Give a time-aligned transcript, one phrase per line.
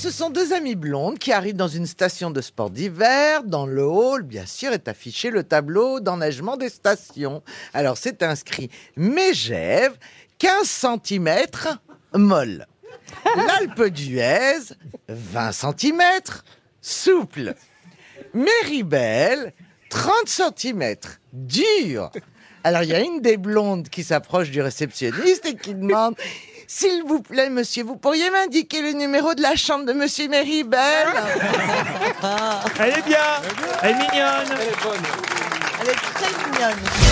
[0.00, 3.42] ce sont deux amies blondes qui arrivent dans une station de sport d'hiver.
[3.44, 7.42] Dans le hall, bien sûr, est affiché le tableau d'enneigement des stations.
[7.74, 9.98] Alors, c'est inscrit Mégève,
[10.38, 10.66] 15
[11.04, 11.28] cm,
[12.14, 12.66] molle.
[13.36, 14.72] L'Alpe d'Huez,
[15.08, 16.02] 20 cm,
[16.80, 17.54] souple.
[18.32, 19.52] Méribel,
[19.90, 20.94] 30 cm,
[21.34, 22.10] dur.
[22.64, 26.14] Alors, il y a une des blondes qui s'approche du réceptionniste et qui demande
[26.72, 30.78] S'il vous plaît, monsieur, vous pourriez m'indiquer le numéro de la chambre de monsieur Méribel
[32.78, 33.18] Elle est bien,
[33.82, 34.56] elle est mignonne.
[35.80, 37.09] Elle est très mignonne.